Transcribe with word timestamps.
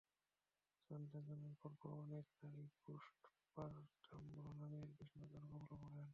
সন্তান 0.85 1.21
জন্মের 1.27 1.55
পরপর 1.61 1.89
অনেক 2.03 2.25
নারীই 2.41 2.69
পোস্ট-পারটাম 2.83 4.21
ব্লু 4.31 4.51
নামের 4.59 4.87
বিষণ্নতার 4.97 5.43
কবলে 5.49 5.77
পড়েন। 5.83 6.07